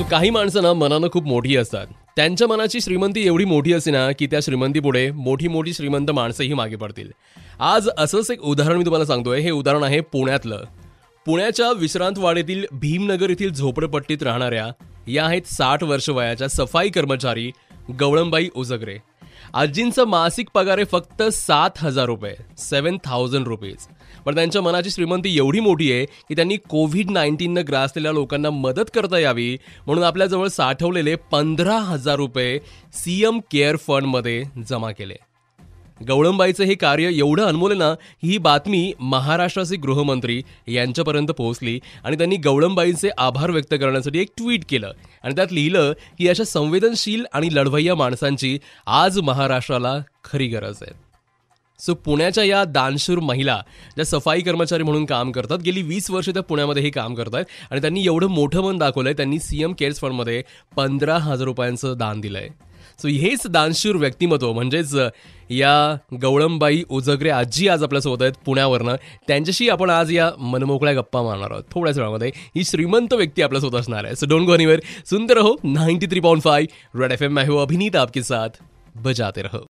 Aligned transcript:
So 0.00 0.04
काही 0.10 0.30
माणसं 0.30 0.62
ना 0.62 0.72
मनानं 0.72 1.08
खूप 1.12 1.26
मोठी 1.26 1.56
असतात. 1.56 1.86
त्यांच्या 2.16 2.48
मनाची 2.48 2.80
श्रीमंती 2.80 3.26
एवढी 3.26 3.44
मोठी 3.44 3.72
असते 3.72 3.90
ना 3.90 4.12
की 4.12 4.26
त्या 4.26 4.40
श्रीमंतीपुढे 4.42 5.10
मोठी 5.10 5.48
मोठी 5.48 5.72
श्रीमंत 5.72 6.10
माणसंही 6.10 6.54
मागे 6.54 6.76
पडतील. 6.76 7.10
आज 7.60 7.88
असंच 7.98 8.30
एक 8.30 8.42
उदाहरण 8.42 8.76
मी 8.76 8.84
तुम्हाला 8.84 9.04
सांगतोय. 9.04 9.40
हे 9.40 9.50
उदाहरण 9.50 9.82
आहे 9.82 10.00
पुण्यातलं. 10.00 10.64
पुण्याच्या 11.26 11.72
विश्रांतवाडीतील 11.72 12.64
भीमनगर 12.72 13.30
येथील 13.30 13.52
झोपडपट्टीत 13.52 14.22
राहणाऱ्या 14.22 14.68
या 15.08 15.26
आहेत 15.26 15.42
साठ 15.46 15.84
वर्ष 15.84 16.10
वयाच्या 16.10 16.48
सफाई 16.48 16.88
कर्मचारी 16.88 17.50
गवळंबाई 18.00 18.48
उजगरे. 18.54 18.98
आजींचं 19.54 20.04
मासिक 20.04 20.48
पगार 20.54 20.78
आहे 20.78 20.84
फक्त 20.84 21.22
सात 21.22 21.78
हजार 21.78 22.06
रुपये 22.06 22.34
सेवन 22.58 22.96
थाउजंड 23.04 23.48
रुपीज 23.48 23.86
पण 24.24 24.34
त्यांच्या 24.34 24.62
मनाची 24.62 24.90
श्रीमंती 24.90 25.36
एवढी 25.36 25.60
मोठी 25.60 25.92
आहे 25.92 26.04
की 26.28 26.34
त्यांनी 26.34 26.56
कोव्हिड 26.68 27.10
नाईन्टीननं 27.10 27.62
ग्रासलेल्या 27.68 28.12
लोकांना 28.12 28.50
मदत 28.50 28.90
करता 28.94 29.18
यावी 29.18 29.56
म्हणून 29.86 30.04
आपल्याजवळ 30.04 30.48
साठवलेले 30.48 31.14
पंधरा 31.32 31.78
हजार 31.78 32.16
रुपये 32.16 32.58
सी 32.94 33.22
एम 33.24 33.40
केअर 33.50 33.76
फंडमध्ये 33.76 34.42
जमा 34.68 34.90
केले. 34.90 35.14
गवळंबाईचं 36.08 36.64
हे 36.64 36.74
कार्य 36.74 37.10
एवढं 37.12 37.44
अनमोल 37.44 37.76
ना 37.76 37.90
ही 38.22 38.38
बातमी 38.38 38.92
महाराष्ट्राचे 39.00 39.76
गृहमंत्री 39.76 40.40
यांच्यापर्यंत 40.68 41.28
पोहोचली 41.28 41.78
आणि 42.04 42.16
त्यांनी 42.16 42.36
गवळंबाईंचे 42.36 43.08
आभार 43.18 43.50
व्यक्त 43.50 43.74
करण्यासाठी 43.74 44.20
एक 44.20 44.28
ट्विट 44.36 44.64
केलं. 44.68 44.92
आणि 45.24 45.34
त्यात 45.36 45.52
लिहिलं 45.52 45.92
की 46.18 46.28
अशा 46.28 46.44
संवेदनशील 46.44 47.24
आणि 47.32 47.48
लढवय्या 47.52 47.94
माणसांची 47.94 48.58
आज 48.86 49.18
महाराष्ट्राला 49.18 49.96
खरी 50.24 50.46
गरज 50.46 50.82
आहे. 50.82 50.92
सो 51.80 51.94
पुण्याच्या 51.94 52.44
या 52.44 52.64
दानशूर 52.64 53.18
महिला 53.18 53.60
ज्या 53.94 54.04
सफाई 54.04 54.40
कर्मचारी 54.40 54.82
म्हणून 54.82 55.04
काम 55.04 55.30
करतात 55.32 55.58
गेली 55.58 55.82
वीस 55.82 56.10
वर्ष 56.10 56.28
त्या 56.28 56.42
पुण्यामध्ये 56.42 56.82
हे 56.82 56.90
काम 56.90 57.14
करतात 57.14 57.44
आणि 57.70 57.80
त्यांनी 57.80 58.04
एवढं 58.04 58.26
मोठं 58.26 58.62
मन 58.62 58.78
दाखवलंय 58.78 59.12
त्यांनी 59.12 59.38
सीएम 59.38 59.72
केअर्स 59.72 60.00
फंडमध्ये 60.00 60.42
पंधरा 60.76 61.16
हजार 61.18 61.46
रुपयांचं 61.46 61.94
दान 61.98 62.20
दिलंय. 62.20 62.48
सो 63.02 63.08
हेच 63.08 63.46
दानशूर 63.46 63.96
व्यक्तिमत्व 63.96 64.52
म्हणजेच 64.52 64.94
या 65.50 65.96
गवळंबाई 66.22 66.82
उजगरे 66.88 67.30
आजी 67.30 67.68
आज 67.68 67.82
आपल्यासोबत 67.82 68.22
आहेत 68.22 68.32
पुण्यावरनं. 68.46 68.96
त्यांच्याशी 69.28 69.68
आपण 69.68 69.90
आज 69.90 70.12
या 70.12 70.30
मनमोकळ्या 70.38 70.94
गप्पा 70.94 71.22
मारणार 71.22 71.50
आहोत. 71.50 71.64
थोड्याच 71.70 71.98
वेळामध्ये 71.98 72.30
ही 72.56 72.64
श्रीमंत 72.64 73.14
व्यक्ती 73.14 73.42
आपल्यासोबत 73.42 73.78
असणार 73.78 74.04
आहे. 74.04 74.14
सो 74.14 74.26
डोंट 74.26 74.46
गो 74.46 74.54
एनिवर 74.54 74.80
सुंदर 75.06 75.38
हो 75.38 75.54
ninety 75.64 76.06
three 76.06 76.20
point 76.20 76.42
five 76.42 77.00
red 77.00 77.12
F 77.12 77.22
M 77.22 77.32
मैं 77.32 77.48
हो. 77.48 77.56
अभिनीत 77.56 77.96
आपके 77.96 78.22
साथ. 78.22 78.48
बजाते 78.96 79.42
रहो. 79.42 79.66